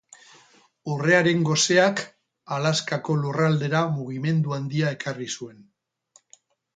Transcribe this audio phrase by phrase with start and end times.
[0.91, 2.01] Urrearen goseak
[2.57, 5.61] Alaskako lurraldera mugimendu handia ekarri zuen.